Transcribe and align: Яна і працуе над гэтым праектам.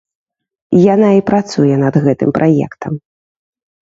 Яна 0.93 1.09
і 1.19 1.21
працуе 1.29 1.75
над 1.85 1.95
гэтым 2.07 2.29
праектам. 2.39 2.93